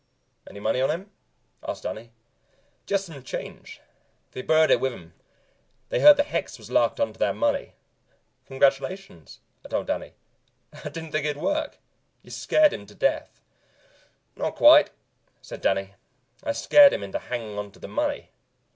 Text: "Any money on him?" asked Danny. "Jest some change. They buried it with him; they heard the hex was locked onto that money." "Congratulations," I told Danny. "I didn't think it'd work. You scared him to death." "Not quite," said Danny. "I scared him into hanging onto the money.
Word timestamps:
"Any 0.49 0.59
money 0.59 0.81
on 0.81 0.89
him?" 0.89 1.11
asked 1.61 1.83
Danny. 1.83 2.09
"Jest 2.87 3.05
some 3.05 3.21
change. 3.21 3.81
They 4.31 4.41
buried 4.41 4.71
it 4.71 4.79
with 4.79 4.93
him; 4.93 5.13
they 5.89 5.99
heard 5.99 6.17
the 6.17 6.23
hex 6.23 6.57
was 6.57 6.71
locked 6.71 6.99
onto 6.99 7.19
that 7.19 7.35
money." 7.35 7.73
"Congratulations," 8.47 9.41
I 9.63 9.69
told 9.69 9.85
Danny. 9.85 10.13
"I 10.73 10.89
didn't 10.89 11.11
think 11.11 11.27
it'd 11.27 11.37
work. 11.39 11.77
You 12.23 12.31
scared 12.31 12.73
him 12.73 12.87
to 12.87 12.95
death." 12.95 13.41
"Not 14.35 14.55
quite," 14.55 14.89
said 15.39 15.61
Danny. 15.61 15.93
"I 16.43 16.53
scared 16.53 16.93
him 16.93 17.03
into 17.03 17.19
hanging 17.19 17.59
onto 17.59 17.79
the 17.79 17.87
money. 17.87 18.29